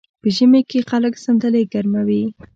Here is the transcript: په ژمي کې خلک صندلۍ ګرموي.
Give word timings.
په 0.21 0.27
ژمي 0.35 0.61
کې 0.69 0.79
خلک 0.89 1.13
صندلۍ 1.23 1.63
ګرموي. 1.73 2.23